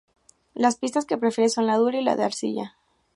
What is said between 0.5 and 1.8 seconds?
Las pistas que prefiere son la